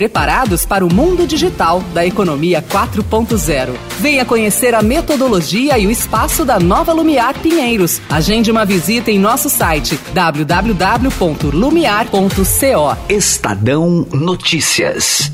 [0.00, 3.74] preparados para o mundo digital da economia 4.0.
[3.98, 8.00] Venha conhecer a metodologia e o espaço da Nova Lumiar Pinheiros.
[8.08, 13.12] Agende uma visita em nosso site www lumiar.co.
[13.12, 15.30] Estadão Notícias.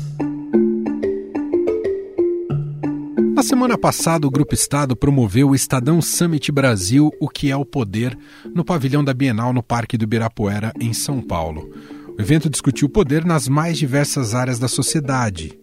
[3.33, 7.63] Na semana passada, o Grupo Estado promoveu o Estadão Summit Brasil, o que é o
[7.63, 8.17] poder,
[8.53, 11.71] no pavilhão da Bienal no Parque do Ibirapuera, em São Paulo.
[12.17, 15.57] O evento discutiu o poder nas mais diversas áreas da sociedade.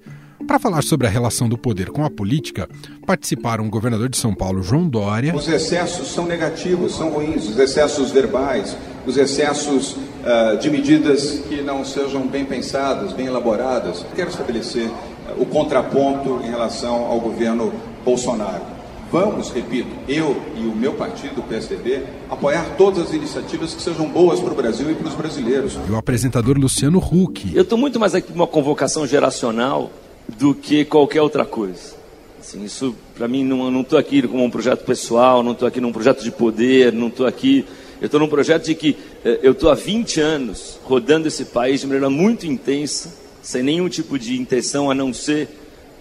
[0.46, 2.68] Para falar sobre a relação do poder com a política,
[3.04, 5.34] participaram o governador de São Paulo, João Dória.
[5.34, 11.60] Os excessos são negativos, são ruins, os excessos verbais, os excessos uh, de medidas que
[11.60, 14.06] não sejam bem pensadas, bem elaboradas.
[14.14, 17.72] Quero estabelecer uh, o contraponto em relação ao governo
[18.04, 18.73] Bolsonaro.
[19.14, 24.08] Vamos, repito, eu e o meu partido, o PSDB, apoiar todas as iniciativas que sejam
[24.08, 25.78] boas para o Brasil e para os brasileiros.
[25.88, 27.54] E o apresentador Luciano Huck.
[27.54, 29.88] Eu estou muito mais aqui uma convocação geracional
[30.36, 31.94] do que qualquer outra coisa.
[32.40, 35.92] Assim, isso, para mim, não estou aqui como um projeto pessoal, não estou aqui num
[35.92, 37.64] projeto de poder, não estou aqui.
[38.00, 41.82] Eu estou num projeto de que eh, eu estou há 20 anos rodando esse país
[41.82, 45.48] de maneira muito intensa, sem nenhum tipo de intenção a não ser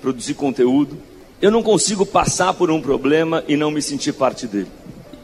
[0.02, 1.13] produzir conteúdo.
[1.44, 4.72] Eu não consigo passar por um problema e não me sentir parte dele.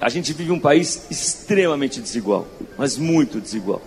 [0.01, 2.45] A gente vive um país extremamente desigual,
[2.77, 3.81] mas muito desigual.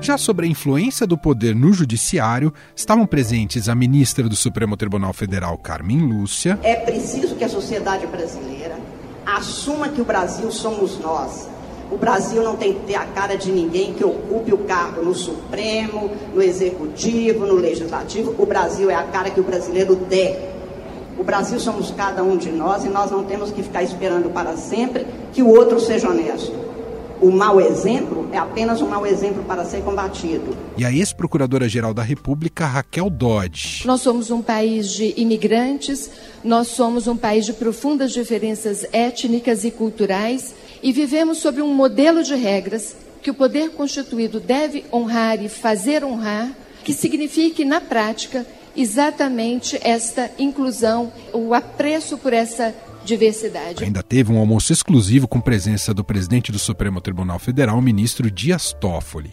[0.00, 5.12] Já sobre a influência do poder no judiciário, estavam presentes a ministra do Supremo Tribunal
[5.12, 6.58] Federal, Carmen Lúcia.
[6.64, 8.76] É preciso que a sociedade brasileira
[9.24, 11.53] assuma que o Brasil somos nós.
[11.94, 15.14] O Brasil não tem que ter a cara de ninguém que ocupe o cargo no
[15.14, 18.34] Supremo, no Executivo, no Legislativo.
[18.36, 20.56] O Brasil é a cara que o brasileiro der.
[21.16, 24.56] O Brasil somos cada um de nós e nós não temos que ficar esperando para
[24.56, 26.64] sempre que o outro seja honesto
[27.24, 30.56] o mau exemplo é apenas um mau exemplo para ser combatido.
[30.76, 33.86] E a ex-procuradora-geral da República, Raquel Dodge.
[33.86, 36.10] Nós somos um país de imigrantes,
[36.42, 42.22] nós somos um país de profundas diferenças étnicas e culturais e vivemos sob um modelo
[42.22, 48.46] de regras que o poder constituído deve honrar e fazer honrar, que signifique, na prática,
[48.76, 53.82] exatamente esta inclusão, o apreço por essa diversidade.
[53.82, 58.30] Ainda teve um almoço exclusivo com presença do presidente do Supremo Tribunal Federal, o ministro
[58.30, 59.32] Dias Toffoli.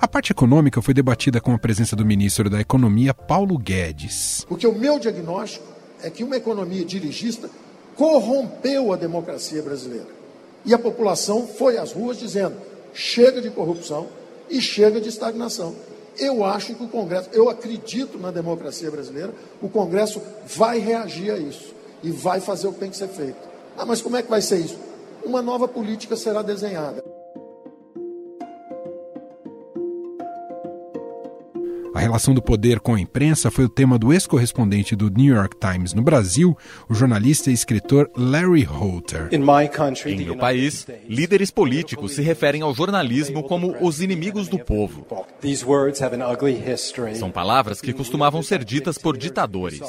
[0.00, 4.44] A parte econômica foi debatida com a presença do ministro da Economia, Paulo Guedes.
[4.48, 5.64] Porque o meu diagnóstico
[6.02, 7.48] é que uma economia dirigista
[7.94, 10.21] corrompeu a democracia brasileira.
[10.64, 12.56] E a população foi às ruas dizendo:
[12.94, 14.08] chega de corrupção
[14.48, 15.74] e chega de estagnação.
[16.18, 21.38] Eu acho que o Congresso, eu acredito na democracia brasileira, o Congresso vai reagir a
[21.38, 23.38] isso e vai fazer o que tem que ser feito.
[23.76, 24.78] Ah, mas como é que vai ser isso?
[25.24, 27.02] Uma nova política será desenhada.
[32.02, 35.94] Relação do poder com a imprensa foi o tema do ex-correspondente do New York Times
[35.94, 36.56] no Brasil,
[36.88, 39.28] o jornalista e escritor Larry Holter.
[39.30, 45.06] Em meu país, líderes políticos se referem ao jornalismo como os inimigos do povo.
[47.14, 49.80] São palavras que costumavam ser ditas por ditadores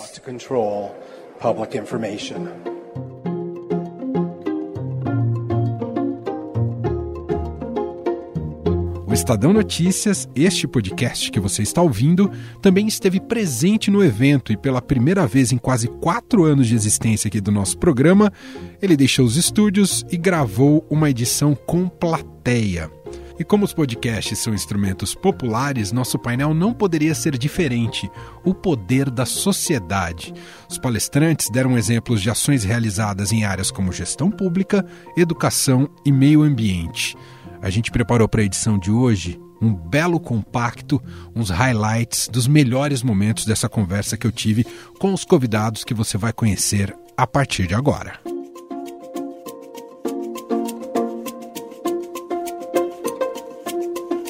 [9.13, 12.31] O Estadão Notícias, este podcast que você está ouvindo,
[12.63, 17.27] também esteve presente no evento e pela primeira vez em quase quatro anos de existência
[17.27, 18.33] aqui do nosso programa,
[18.81, 22.89] ele deixou os estúdios e gravou uma edição com plateia.
[23.37, 28.09] E como os podcasts são instrumentos populares, nosso painel não poderia ser diferente:
[28.43, 30.33] o poder da sociedade.
[30.67, 34.83] Os palestrantes deram exemplos de ações realizadas em áreas como gestão pública,
[35.15, 37.15] educação e meio ambiente.
[37.63, 41.01] A gente preparou para a edição de hoje um belo compacto,
[41.33, 44.67] uns highlights dos melhores momentos dessa conversa que eu tive
[44.99, 48.19] com os convidados que você vai conhecer a partir de agora.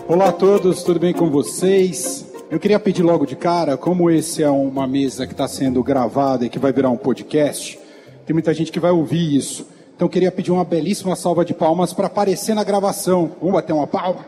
[0.08, 2.32] Olá a todos, tudo bem com vocês?
[2.52, 6.46] Eu queria pedir logo de cara, como esse é uma mesa que está sendo gravada
[6.46, 7.80] e que vai virar um podcast,
[8.28, 9.73] tem muita gente que vai ouvir isso.
[10.04, 13.32] Então queria pedir uma belíssima salva de palmas para aparecer na gravação.
[13.40, 14.20] Vamos bater uma palma?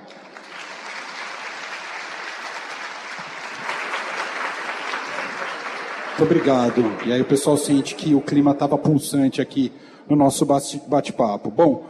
[6.07, 6.81] Muito obrigado.
[7.06, 9.69] E aí o pessoal sente que o clima estava pulsante aqui
[10.10, 11.51] no nosso bate-papo.
[11.51, 11.83] Bom,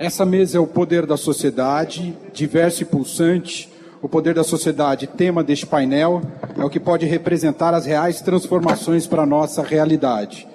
[0.00, 3.72] essa mesa é o poder da sociedade, diverso e pulsante.
[4.02, 6.22] O poder da sociedade, tema deste painel,
[6.58, 10.48] é o que pode representar as reais transformações para a nossa realidade.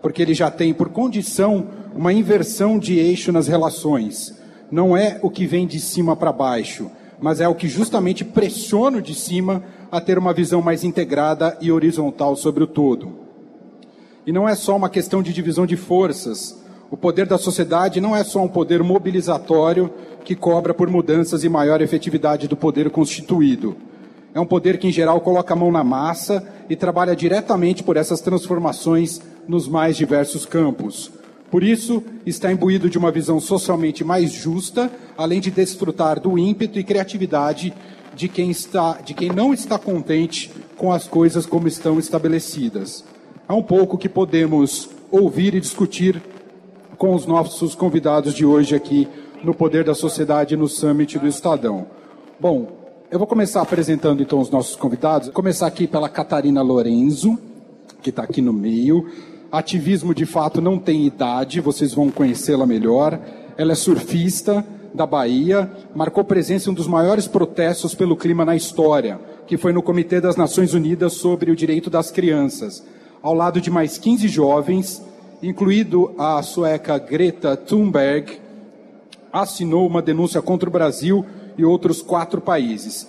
[0.00, 4.38] Porque ele já tem, por condição, uma inversão de eixo nas relações.
[4.70, 6.90] Não é o que vem de cima para baixo,
[7.20, 11.56] mas é o que justamente pressiona o de cima a ter uma visão mais integrada
[11.60, 13.12] e horizontal sobre o todo.
[14.26, 16.58] E não é só uma questão de divisão de forças.
[16.90, 19.90] O poder da sociedade não é só um poder mobilizatório
[20.24, 23.76] que cobra por mudanças e maior efetividade do poder constituído.
[24.32, 27.96] É um poder que, em geral, coloca a mão na massa e trabalha diretamente por
[27.96, 31.10] essas transformações nos mais diversos campos.
[31.50, 36.78] Por isso, está imbuído de uma visão socialmente mais justa, além de desfrutar do ímpeto
[36.78, 37.74] e criatividade
[38.14, 43.04] de quem, está, de quem não está contente com as coisas como estão estabelecidas.
[43.48, 46.22] É um pouco que podemos ouvir e discutir
[46.96, 49.08] com os nossos convidados de hoje aqui
[49.42, 51.86] no Poder da Sociedade no Summit do Estadão.
[52.38, 52.80] Bom,
[53.10, 55.28] eu vou começar apresentando então os nossos convidados.
[55.28, 57.38] Vou começar aqui pela Catarina Lorenzo,
[58.02, 59.10] que está aqui no meio.
[59.52, 63.18] Ativismo de fato não tem idade, vocês vão conhecê-la melhor.
[63.58, 64.64] Ela é surfista
[64.94, 69.18] da Bahia, marcou presença em um dos maiores protestos pelo clima na história,
[69.48, 72.84] que foi no Comitê das Nações Unidas sobre o Direito das Crianças,
[73.20, 75.02] ao lado de mais 15 jovens,
[75.42, 78.38] incluído a sueca Greta Thunberg,
[79.32, 81.26] assinou uma denúncia contra o Brasil
[81.58, 83.08] e outros quatro países.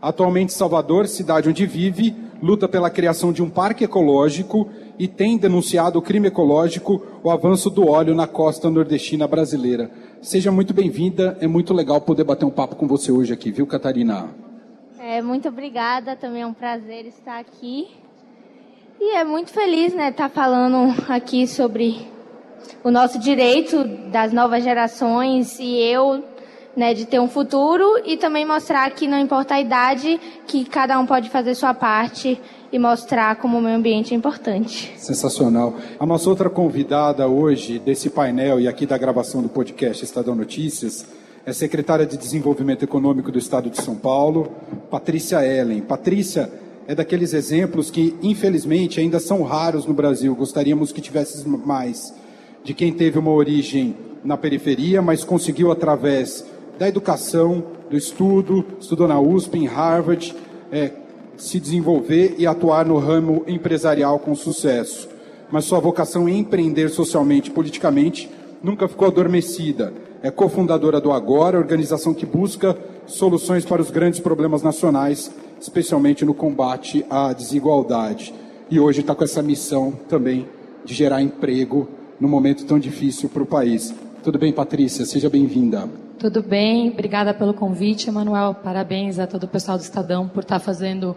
[0.00, 4.68] Atualmente, Salvador, cidade onde vive, luta pela criação de um parque ecológico
[5.00, 9.90] e tem denunciado o crime ecológico, o avanço do óleo na costa nordestina brasileira.
[10.20, 13.66] Seja muito bem-vinda, é muito legal poder bater um papo com você hoje aqui, viu,
[13.66, 14.28] Catarina?
[14.98, 17.88] É, muito obrigada, também é um prazer estar aqui.
[19.00, 22.06] E é muito feliz, né, estar falando aqui sobre
[22.84, 23.82] o nosso direito
[24.12, 26.22] das novas gerações e eu
[26.76, 30.98] né, de ter um futuro e também mostrar que não importa a idade, que cada
[30.98, 32.40] um pode fazer sua parte
[32.72, 34.92] e mostrar como o meio ambiente é importante.
[34.96, 35.74] Sensacional.
[35.98, 41.06] A nossa outra convidada hoje desse painel e aqui da gravação do podcast Estadão Notícias
[41.44, 44.52] é secretária de Desenvolvimento Econômico do Estado de São Paulo,
[44.90, 45.80] Patrícia Ellen.
[45.80, 46.50] Patrícia
[46.86, 50.34] é daqueles exemplos que, infelizmente, ainda são raros no Brasil.
[50.34, 52.14] Gostaríamos que tivesse mais
[52.62, 56.44] de quem teve uma origem na periferia, mas conseguiu através
[56.80, 60.34] da educação, do estudo, estudou na USP, em Harvard,
[60.72, 60.90] é,
[61.36, 65.06] se desenvolver e atuar no ramo empresarial com sucesso.
[65.50, 68.30] Mas sua vocação em empreender socialmente e politicamente
[68.62, 69.92] nunca ficou adormecida.
[70.22, 72.74] É cofundadora do Agora, organização que busca
[73.06, 75.30] soluções para os grandes problemas nacionais,
[75.60, 78.32] especialmente no combate à desigualdade.
[78.70, 80.48] E hoje está com essa missão também
[80.82, 81.86] de gerar emprego
[82.18, 83.94] num momento tão difícil para o país.
[84.22, 85.04] Tudo bem, Patrícia?
[85.04, 86.09] Seja bem-vinda.
[86.20, 88.54] Tudo bem, obrigada pelo convite, Emanuel.
[88.54, 91.16] Parabéns a todo o pessoal do Estadão por estar fazendo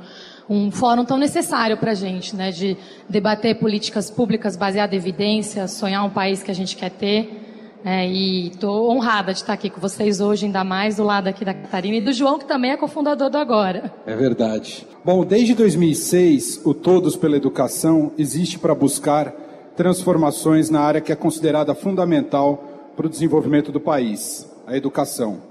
[0.50, 2.77] um fórum tão necessário para a gente, né, de
[3.09, 7.41] debater políticas públicas baseadas em evidência, sonhar um país que a gente quer ter.
[7.83, 11.44] É, e estou honrada de estar aqui com vocês hoje, ainda mais do lado aqui
[11.44, 13.94] da Catarina e do João, que também é cofundador do Agora.
[14.07, 14.88] É verdade.
[15.03, 19.33] Bom, desde 2006, o Todos pela Educação existe para buscar
[19.75, 25.41] transformações na área que é considerada fundamental para o desenvolvimento do país a educação.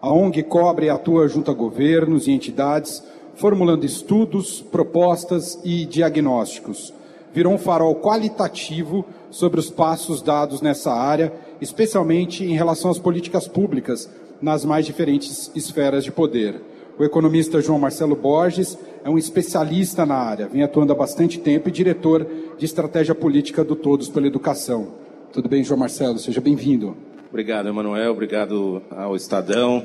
[0.00, 3.02] A ONG cobre e atua junto a governos e entidades,
[3.34, 6.92] formulando estudos, propostas e diagnósticos.
[7.32, 13.48] Virou um farol qualitativo sobre os passos dados nessa área, especialmente em relação às políticas
[13.48, 14.08] públicas
[14.40, 16.60] nas mais diferentes esferas de poder.
[16.98, 21.68] O economista João Marcelo Borges é um especialista na área, vem atuando há bastante tempo
[21.68, 24.88] e diretor de estratégia política do Todos pela Educação.
[25.32, 26.18] Tudo bem, João Marcelo?
[26.18, 26.96] Seja bem-vindo.
[27.34, 28.12] Obrigado, Emanuel.
[28.12, 29.84] Obrigado ao Estadão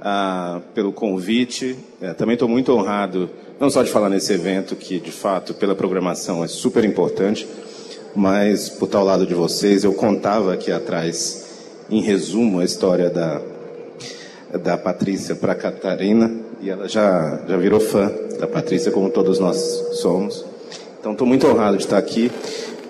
[0.00, 1.76] ah, pelo convite.
[2.00, 3.28] É, também estou muito honrado,
[3.60, 7.46] não só de falar nesse evento, que de fato, pela programação, é super importante,
[8.14, 13.10] mas por estar ao lado de vocês, eu contava aqui atrás, em resumo, a história
[13.10, 13.42] da,
[14.62, 18.10] da Patrícia para a Catarina, e ela já, já virou fã
[18.40, 19.58] da Patrícia, como todos nós
[20.00, 20.46] somos.
[20.98, 22.32] Então, estou muito honrado de estar aqui.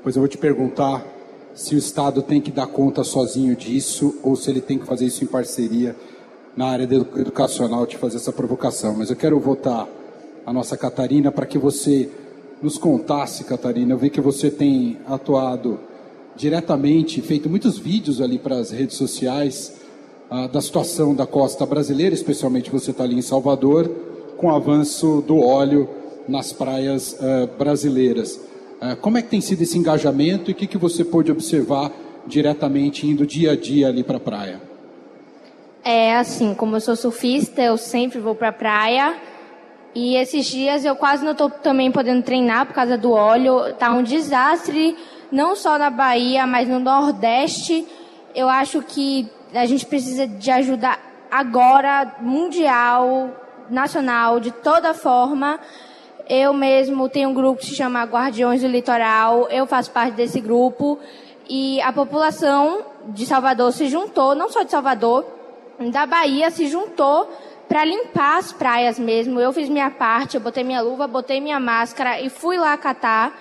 [0.01, 1.16] Pois eu vou te perguntar
[1.57, 5.07] se o Estado tem que dar conta sozinho disso ou se ele tem que fazer
[5.07, 5.97] isso em parceria
[6.55, 8.95] na área educacional de fazer essa provocação.
[8.97, 9.89] Mas eu quero voltar
[10.45, 12.11] a nossa Catarina para que você
[12.63, 13.95] nos contasse, Catarina.
[13.95, 15.81] Eu vi que você tem atuado
[16.37, 19.73] diretamente, feito muitos vídeos ali para as redes sociais
[20.31, 23.91] ah, da situação da costa brasileira, especialmente você está ali em Salvador,
[24.37, 25.89] com o avanço do óleo
[26.29, 28.46] nas praias ah, brasileiras.
[28.81, 31.91] É, como é que tem sido esse engajamento e o que, que você pôde observar
[32.27, 34.61] diretamente indo dia a dia ali para a praia?
[35.83, 39.15] É assim, como eu sou surfista, eu sempre vou para a praia.
[39.95, 43.73] E esses dias eu quase não estou também podendo treinar por causa do óleo.
[43.79, 44.97] Tá um desastre,
[45.33, 47.87] não só na Bahia, mas no Nordeste.
[48.35, 50.99] Eu acho que a gente precisa de ajuda
[51.31, 53.31] agora, mundial,
[53.71, 55.59] nacional, de toda forma.
[56.29, 59.49] Eu mesmo tenho um grupo que se chama Guardiões do Litoral.
[59.49, 60.99] Eu faço parte desse grupo.
[61.49, 65.25] E a população de Salvador se juntou, não só de Salvador,
[65.93, 67.31] da Bahia se juntou
[67.69, 69.39] para limpar as praias mesmo.
[69.39, 73.33] Eu fiz minha parte, eu botei minha luva, botei minha máscara e fui lá catar.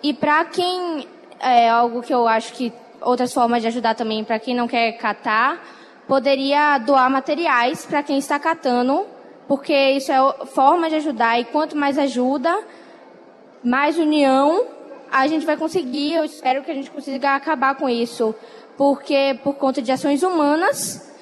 [0.00, 1.08] E para quem
[1.40, 4.92] é algo que eu acho que outras formas de ajudar também para quem não quer
[4.92, 5.60] catar,
[6.06, 9.06] poderia doar materiais para quem está catando
[9.50, 12.56] porque isso é forma de ajudar e quanto mais ajuda,
[13.64, 14.64] mais união
[15.10, 16.14] a gente vai conseguir.
[16.14, 18.32] Eu espero que a gente consiga acabar com isso,
[18.76, 21.12] porque por conta de ações humanas,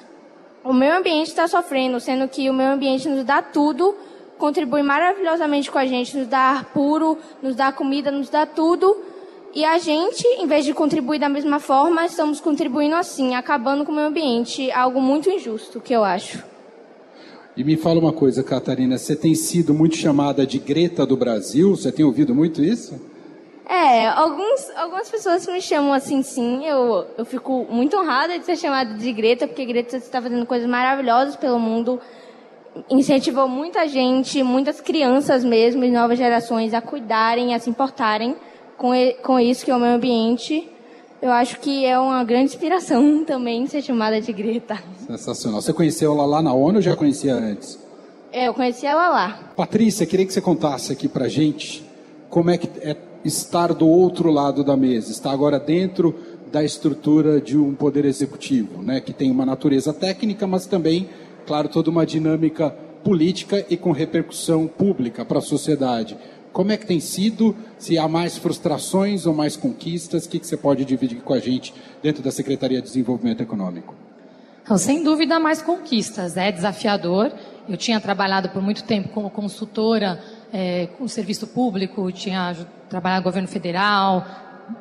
[0.63, 3.95] o meio ambiente está sofrendo, sendo que o meio ambiente nos dá tudo,
[4.37, 8.95] contribui maravilhosamente com a gente, nos dá ar puro, nos dá comida, nos dá tudo.
[9.55, 13.91] E a gente, em vez de contribuir da mesma forma, estamos contribuindo assim, acabando com
[13.91, 16.58] o meio ambiente, algo muito injusto, que eu acho.
[17.59, 21.75] E me fala uma coisa, Catarina, você tem sido muito chamada de Greta do Brasil?
[21.75, 22.97] Você tem ouvido muito isso?
[23.67, 26.65] É, alguns, algumas pessoas me chamam assim, sim.
[26.65, 30.69] Eu, eu fico muito honrada de ser chamada de Greta, porque Greta está fazendo coisas
[30.69, 31.99] maravilhosas pelo mundo.
[32.89, 38.37] Incentivou muita gente, muitas crianças mesmo, e novas gerações a cuidarem, a se importarem
[38.77, 40.65] com, com isso que é o meio ambiente.
[41.21, 44.81] Eu acho que é uma grande inspiração também ser chamada de Greta.
[45.05, 45.61] Sensacional.
[45.61, 47.77] Você conheceu ela lá na ONU ou já conhecia antes?
[48.31, 49.51] É, eu conheci ela lá.
[49.55, 51.83] Patrícia, queria que você contasse aqui pra gente
[52.29, 52.95] como é que é
[53.25, 56.15] estar do outro lado da mesa, estar agora dentro
[56.51, 61.09] da estrutura de um poder executivo, né, que tem uma natureza técnica, mas também,
[61.45, 62.69] claro, toda uma dinâmica
[63.03, 66.17] política e com repercussão pública para a sociedade.
[66.59, 67.55] Como é que tem sido?
[67.77, 70.25] Se há mais frustrações ou mais conquistas?
[70.25, 71.73] O que, que você pode dividir com a gente
[72.03, 73.95] dentro da Secretaria de Desenvolvimento Econômico?
[74.61, 76.35] Então, sem dúvida, mais conquistas.
[76.35, 77.31] É desafiador.
[77.69, 82.53] Eu tinha trabalhado por muito tempo como consultora é, com serviço público, tinha
[82.89, 84.27] trabalhado no governo federal,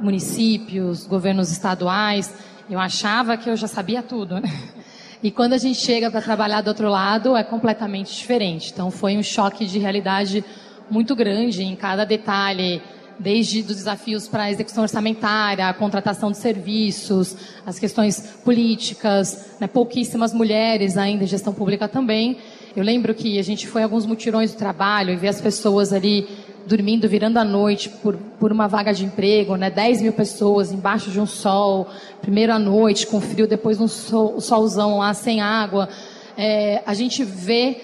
[0.00, 2.34] municípios, governos estaduais.
[2.68, 4.40] Eu achava que eu já sabia tudo.
[4.40, 4.50] Né?
[5.20, 8.70] E quando a gente chega para trabalhar do outro lado, é completamente diferente.
[8.72, 10.44] Então, foi um choque de realidade
[10.90, 12.82] muito grande em cada detalhe,
[13.18, 19.66] desde os desafios para a execução orçamentária, a contratação de serviços, as questões políticas, né,
[19.66, 22.38] pouquíssimas mulheres ainda em gestão pública também.
[22.76, 25.92] Eu lembro que a gente foi a alguns mutirões de trabalho e ver as pessoas
[25.92, 26.28] ali
[26.66, 29.70] dormindo, virando a noite por, por uma vaga de emprego, né?
[29.70, 31.88] 10 mil pessoas embaixo de um sol,
[32.20, 35.88] primeiro à noite, com frio, depois um sol, solzão lá, sem água.
[36.36, 37.80] É, a gente vê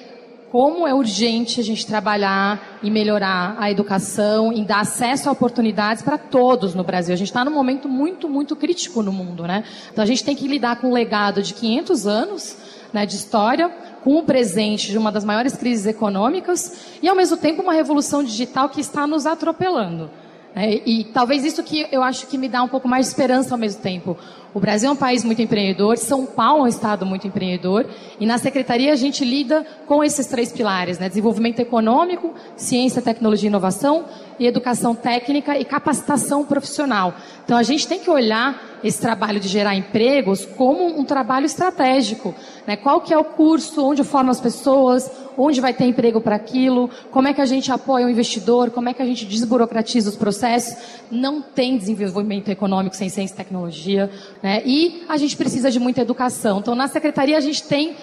[0.54, 6.00] como é urgente a gente trabalhar e melhorar a educação, em dar acesso a oportunidades
[6.00, 7.12] para todos no Brasil.
[7.12, 9.64] A gente está num momento muito, muito crítico no mundo, né?
[9.90, 12.56] Então a gente tem que lidar com um legado de 500 anos
[12.92, 13.68] né, de história,
[14.04, 18.22] com o presente de uma das maiores crises econômicas e, ao mesmo tempo, uma revolução
[18.22, 20.08] digital que está nos atropelando.
[20.56, 23.54] É, e talvez isso que eu acho que me dá um pouco mais de esperança
[23.54, 24.16] ao mesmo tempo.
[24.54, 27.86] O Brasil é um país muito empreendedor, São Paulo é um estado muito empreendedor,
[28.20, 31.08] e na secretaria a gente lida com esses três pilares, né?
[31.08, 34.04] Desenvolvimento econômico, ciência, tecnologia e inovação,
[34.38, 37.14] e educação técnica e capacitação profissional.
[37.44, 42.34] Então a gente tem que olhar esse trabalho de gerar empregos como um trabalho estratégico.
[42.66, 42.76] Né?
[42.76, 46.90] Qual que é o curso, onde forma as pessoas, onde vai ter emprego para aquilo,
[47.10, 50.16] como é que a gente apoia o investidor, como é que a gente desburocratiza os
[50.16, 50.76] processos.
[51.10, 54.10] Não tem desenvolvimento econômico sem ciência e tecnologia.
[54.42, 54.62] Né?
[54.66, 56.58] E a gente precisa de muita educação.
[56.58, 57.96] Então na secretaria a gente tem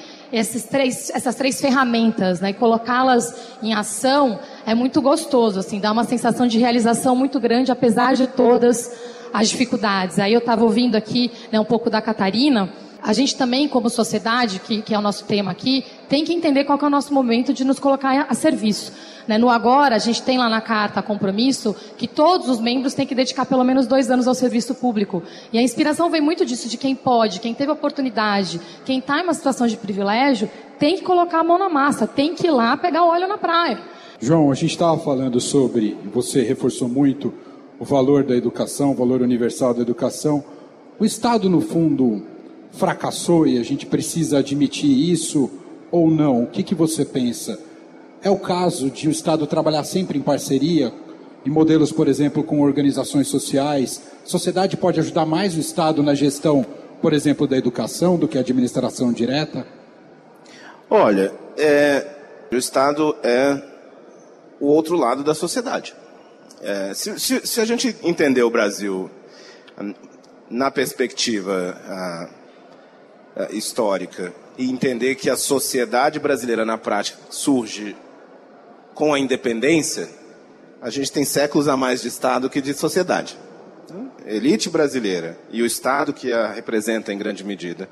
[0.69, 6.05] três, essas três ferramentas, né, e colocá-las em ação é muito gostoso, assim, dá uma
[6.05, 10.19] sensação de realização muito grande, apesar de todas as dificuldades.
[10.19, 12.71] Aí eu estava ouvindo aqui né, um pouco da Catarina.
[13.01, 16.65] A gente também, como sociedade, que, que é o nosso tema aqui, tem que entender
[16.65, 18.93] qual é o nosso momento de nos colocar a serviço.
[19.27, 19.37] Né?
[19.37, 23.15] No agora, a gente tem lá na carta compromisso que todos os membros têm que
[23.15, 25.23] dedicar pelo menos dois anos ao serviço público.
[25.51, 29.23] E a inspiração vem muito disso, de quem pode, quem teve oportunidade, quem está em
[29.23, 32.75] uma situação de privilégio, tem que colocar a mão na massa, tem que ir lá
[32.77, 33.79] pegar o óleo na praia.
[34.19, 37.33] João, a gente estava falando sobre, você reforçou muito
[37.81, 40.43] o valor da educação, o valor universal da educação.
[40.99, 42.21] O Estado, no fundo,
[42.73, 45.49] fracassou e a gente precisa admitir isso
[45.89, 46.43] ou não?
[46.43, 47.59] O que, que você pensa?
[48.21, 50.93] É o caso de o Estado trabalhar sempre em parceria
[51.43, 53.99] em modelos, por exemplo, com organizações sociais?
[54.23, 56.63] A sociedade pode ajudar mais o Estado na gestão,
[57.01, 59.65] por exemplo, da educação do que a administração direta?
[60.87, 62.05] Olha, é,
[62.51, 63.59] o Estado é
[64.59, 65.95] o outro lado da sociedade.
[66.63, 69.09] É, se, se, se, a gente entender o Brasil
[70.47, 72.29] na perspectiva a,
[73.35, 77.95] a, histórica e entender que a sociedade brasileira na prática surge
[78.93, 80.07] com a independência,
[80.79, 83.35] a gente tem séculos a mais de Estado que de sociedade.
[83.85, 87.89] Então, elite brasileira e o Estado que a representa em grande medida,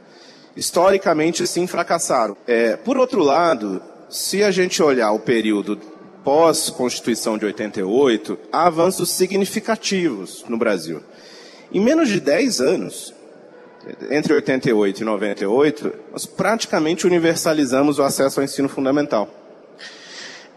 [0.56, 2.38] historicamente sim fracassaram.
[2.46, 5.80] É, por outro lado, se a gente olhar o período
[6.24, 11.02] pós-Constituição de 88, há avanços significativos no Brasil.
[11.72, 13.14] Em menos de 10 anos,
[14.10, 19.30] entre 88 e 98, nós praticamente universalizamos o acesso ao ensino fundamental.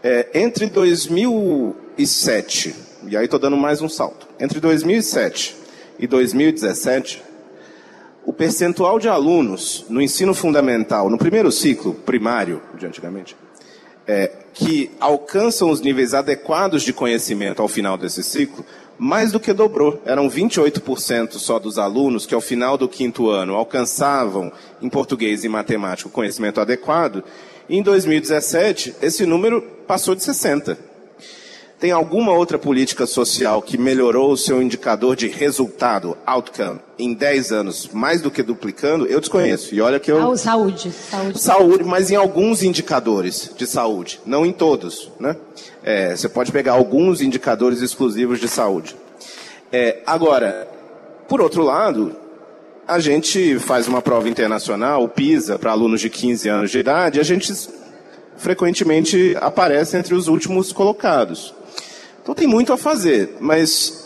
[0.03, 2.75] É, entre 2007,
[3.07, 5.55] e aí estou dando mais um salto, entre 2007
[5.97, 7.23] e 2017,
[8.25, 13.35] o percentual de alunos no ensino fundamental, no primeiro ciclo primário, de antigamente,
[14.07, 18.63] é, que alcançam os níveis adequados de conhecimento ao final desse ciclo,
[18.97, 20.01] mais do que dobrou.
[20.05, 25.49] Eram 28% só dos alunos que, ao final do quinto ano, alcançavam em português e
[25.49, 27.23] matemática o conhecimento adequado.
[27.69, 30.77] Em 2017, esse número passou de 60%.
[31.83, 37.51] Tem alguma outra política social que melhorou o seu indicador de resultado, outcome, em 10
[37.51, 39.05] anos, mais do que duplicando?
[39.05, 39.75] Eu desconheço.
[39.75, 40.31] E olha que eu.
[40.31, 41.41] Ah, saúde, saúde.
[41.41, 45.11] Saúde, mas em alguns indicadores de saúde, não em todos.
[45.19, 45.35] Né?
[45.83, 48.95] É, você pode pegar alguns indicadores exclusivos de saúde.
[49.69, 50.65] É, agora,
[51.27, 52.15] por outro lado,
[52.87, 57.19] a gente faz uma prova internacional, o PISA, para alunos de 15 anos de idade,
[57.19, 57.51] a gente
[58.37, 61.53] frequentemente aparece entre os últimos colocados.
[62.23, 64.01] Então tem muito a fazer, mas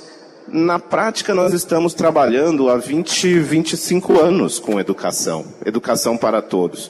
[0.47, 6.89] na prática nós estamos trabalhando há 20, 25 anos com educação, educação para todos.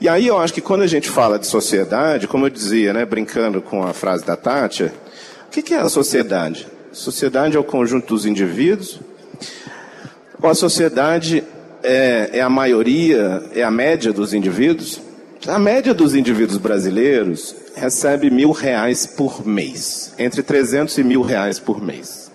[0.00, 3.04] E aí eu acho que quando a gente fala de sociedade, como eu dizia, né,
[3.04, 6.68] brincando com a frase da Tati, o que, que é a sociedade?
[6.92, 9.00] Sociedade é o conjunto dos indivíduos.
[10.40, 11.42] Ou a sociedade
[11.82, 15.00] é, é a maioria, é a média dos indivíduos?
[15.44, 21.58] A média dos indivíduos brasileiros recebe mil reais por mês, entre 300 e mil reais
[21.58, 22.30] por mês.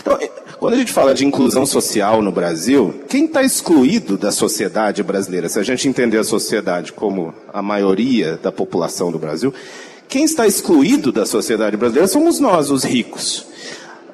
[0.00, 0.18] Então,
[0.58, 5.48] quando a gente fala de inclusão social no Brasil, quem está excluído da sociedade brasileira,
[5.48, 9.52] se a gente entender a sociedade como a maioria da população do Brasil,
[10.08, 13.46] quem está excluído da sociedade brasileira somos nós, os ricos.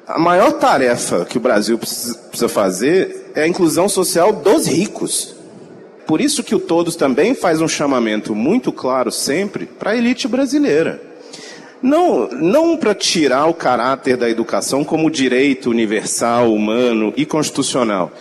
[0.05, 5.32] A maior tarefa que o Brasil precisa fazer é a inclusão social dos ricos.
[6.05, 10.27] Por isso que o Todos também faz um chamamento muito claro sempre para a elite
[10.27, 11.01] brasileira.
[11.81, 18.13] Não, não para tirar o caráter da educação como direito universal, humano e constitucional,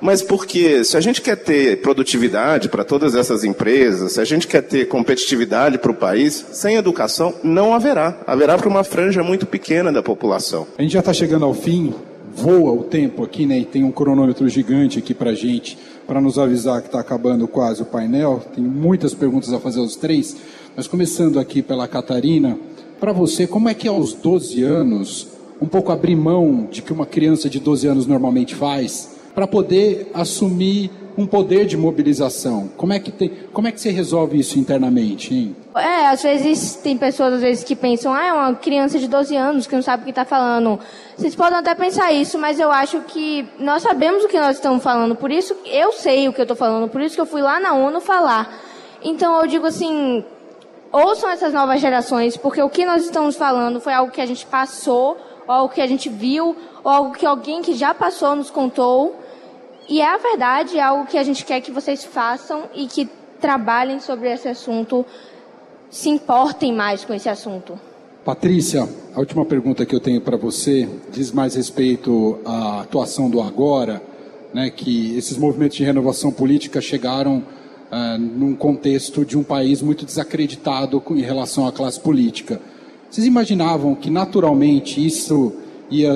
[0.00, 4.46] mas porque se a gente quer ter produtividade para todas essas empresas, se a gente
[4.46, 8.20] quer ter competitividade para o país, sem educação não haverá.
[8.26, 10.66] Haverá para uma franja muito pequena da população.
[10.78, 11.92] A gente já está chegando ao fim,
[12.32, 13.58] voa o tempo aqui, né?
[13.58, 15.76] E tem um cronômetro gigante aqui para gente
[16.08, 18.42] para nos avisar que está acabando quase o painel.
[18.54, 20.34] Tem muitas perguntas a fazer aos três,
[20.74, 22.58] mas começando aqui pela Catarina,
[22.98, 25.28] para você, como é que aos 12 anos,
[25.60, 30.10] um pouco abrir mão de que uma criança de 12 anos normalmente faz, para poder
[30.14, 32.70] assumir um poder de mobilização?
[32.76, 35.56] Como é que tem, como é que você resolve isso internamente, hein?
[35.74, 39.34] É, às vezes tem pessoas às vezes que pensam, ah, é uma criança de 12
[39.36, 40.78] anos que não sabe o que está falando.
[41.16, 44.80] Vocês podem até pensar isso, mas eu acho que nós sabemos o que nós estamos
[44.80, 47.42] falando, por isso eu sei o que eu estou falando, por isso que eu fui
[47.42, 48.56] lá na ONU falar.
[49.02, 50.24] Então eu digo assim,
[50.92, 54.46] ouçam essas novas gerações, porque o que nós estamos falando foi algo que a gente
[54.46, 55.16] passou,
[55.48, 56.54] ou algo que a gente viu,
[56.84, 59.16] ou algo que alguém que já passou nos contou.
[59.88, 63.08] E é a verdade, é algo que a gente quer que vocês façam e que
[63.40, 65.04] trabalhem sobre esse assunto
[65.90, 67.78] se importem mais com esse assunto.
[68.24, 73.40] Patrícia, a última pergunta que eu tenho para você diz mais respeito à atuação do
[73.40, 74.02] agora,
[74.52, 80.04] né, que esses movimentos de renovação política chegaram uh, num contexto de um país muito
[80.04, 82.60] desacreditado em relação à classe política.
[83.10, 85.54] Vocês imaginavam que naturalmente isso
[85.90, 86.12] ia,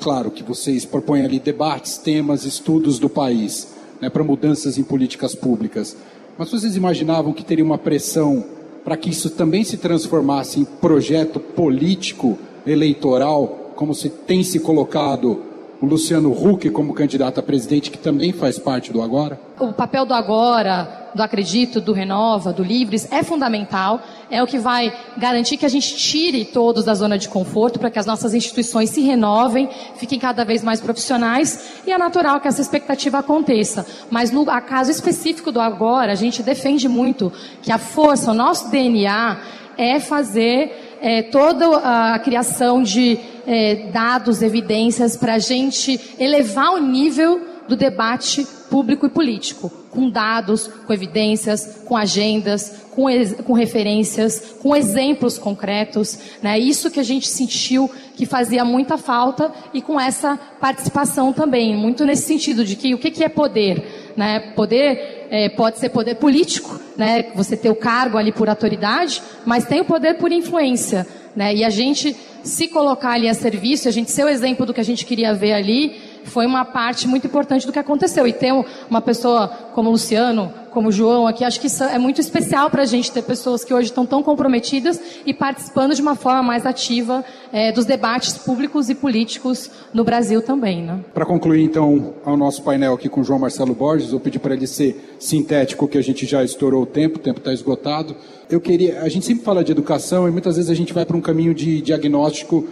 [0.00, 3.68] claro que vocês propõem ali debates, temas, estudos do país,
[4.00, 5.96] né, para mudanças em políticas públicas,
[6.38, 8.44] mas vocês imaginavam que teria uma pressão
[8.84, 15.42] para que isso também se transformasse em projeto político eleitoral, como se tem se colocado
[15.80, 19.40] o Luciano Huck como candidato a presidente, que também faz parte do Agora?
[19.58, 24.00] O papel do Agora, do Acredito, do Renova, do Livres é fundamental.
[24.30, 27.90] É o que vai garantir que a gente tire todos da zona de conforto para
[27.90, 32.48] que as nossas instituições se renovem, fiquem cada vez mais profissionais e é natural que
[32.48, 33.86] essa expectativa aconteça.
[34.10, 38.70] Mas no caso específico do agora, a gente defende muito que a força, o nosso
[38.70, 39.38] DNA
[39.76, 46.78] é fazer é, toda a criação de é, dados, evidências para a gente elevar o
[46.78, 53.06] nível do debate público e político, com dados, com evidências, com agendas, com,
[53.44, 56.18] com referências, com exemplos concretos.
[56.40, 56.58] Né?
[56.58, 62.04] Isso que a gente sentiu que fazia muita falta e com essa participação também, muito
[62.04, 64.12] nesse sentido de que o que, que é poder?
[64.16, 64.52] Né?
[64.54, 67.26] Poder é, pode ser poder político, né?
[67.34, 71.06] você ter o cargo ali por autoridade, mas tem o poder por influência.
[71.34, 71.56] Né?
[71.56, 74.80] E a gente se colocar ali a serviço, a gente ser o exemplo do que
[74.80, 78.26] a gente queria ver ali, foi uma parte muito importante do que aconteceu.
[78.26, 78.52] E ter
[78.88, 82.82] uma pessoa como o Luciano, como o João aqui, acho que é muito especial para
[82.82, 86.64] a gente ter pessoas que hoje estão tão comprometidas e participando de uma forma mais
[86.64, 90.82] ativa é, dos debates públicos e políticos no Brasil também.
[90.82, 91.00] Né?
[91.12, 94.54] Para concluir, então, o nosso painel aqui com o João Marcelo Borges, vou pedir para
[94.54, 98.16] ele ser sintético, que a gente já estourou o tempo, o tempo está esgotado.
[98.48, 101.16] Eu queria, a gente sempre fala de educação e muitas vezes a gente vai para
[101.16, 102.66] um caminho de diagnóstico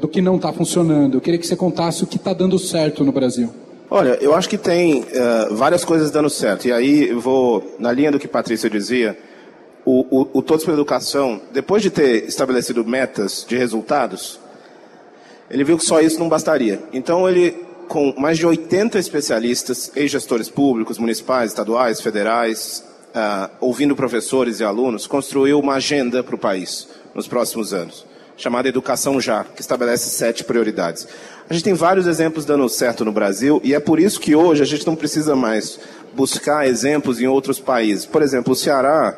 [0.00, 1.16] do que não está funcionando.
[1.16, 3.50] Eu queria que você contasse o que está dando certo no Brasil.
[3.90, 6.66] Olha, eu acho que tem uh, várias coisas dando certo.
[6.66, 9.16] E aí eu vou, na linha do que Patrícia dizia,
[9.84, 14.40] o, o, o Todos pela Educação, depois de ter estabelecido metas de resultados,
[15.50, 16.82] ele viu que só isso não bastaria.
[16.92, 17.52] Então ele,
[17.86, 22.82] com mais de 80 especialistas, ex-gestores públicos, municipais, estaduais, federais,
[23.14, 28.06] uh, ouvindo professores e alunos, construiu uma agenda para o país nos próximos anos
[28.36, 31.06] chamada Educação Já, que estabelece sete prioridades.
[31.48, 34.62] A gente tem vários exemplos dando certo no Brasil e é por isso que hoje
[34.62, 35.78] a gente não precisa mais
[36.14, 38.06] buscar exemplos em outros países.
[38.06, 39.16] Por exemplo, o Ceará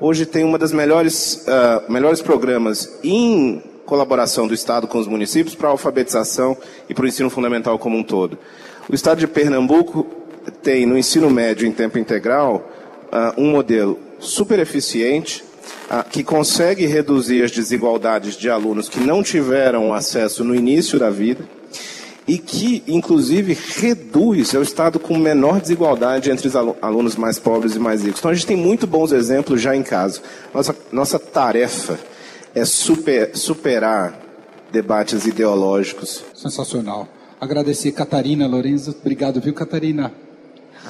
[0.00, 5.54] hoje tem uma das melhores, uh, melhores programas em colaboração do Estado com os municípios
[5.54, 6.56] para a alfabetização
[6.88, 8.38] e para o ensino fundamental como um todo.
[8.88, 10.06] O Estado de Pernambuco
[10.62, 12.70] tem no ensino médio em tempo integral
[13.12, 15.44] uh, um modelo super eficiente
[16.10, 21.44] que consegue reduzir as desigualdades de alunos que não tiveram acesso no início da vida
[22.26, 27.74] e que, inclusive, reduz, é o estado com menor desigualdade entre os alunos mais pobres
[27.74, 28.18] e mais ricos.
[28.20, 30.20] Então, a gente tem muito bons exemplos já em casa.
[30.52, 31.98] Nossa, nossa tarefa
[32.54, 34.20] é super, superar
[34.70, 36.22] debates ideológicos.
[36.34, 37.08] Sensacional.
[37.40, 38.94] Agradecer Catarina Lorenzo.
[39.00, 40.12] Obrigado, viu, Catarina?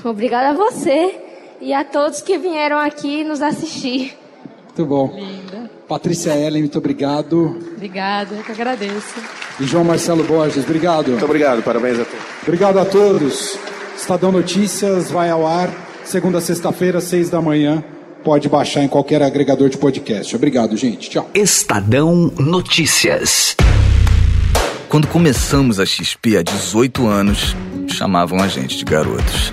[0.03, 1.15] Obrigada a você
[1.61, 4.17] e a todos que vieram aqui nos assistir.
[4.79, 5.13] Muito bom.
[5.15, 5.71] Linda.
[5.89, 7.59] Patrícia Ellen, muito obrigado.
[7.75, 9.15] Obrigada, eu que agradeço.
[9.59, 11.11] E João Marcelo Borges, obrigado.
[11.11, 12.27] Muito obrigado, parabéns a todos.
[12.43, 13.59] Obrigado a todos.
[13.97, 15.69] Estadão Notícias vai ao ar
[16.09, 17.85] segunda a sexta-feira, seis da manhã.
[18.25, 20.35] Pode baixar em qualquer agregador de podcast.
[20.35, 21.11] Obrigado, gente.
[21.11, 21.31] Tchau.
[21.35, 23.55] Estadão Notícias.
[24.89, 27.55] Quando começamos a XP há 18 anos,
[27.89, 29.53] chamavam a gente de garotos.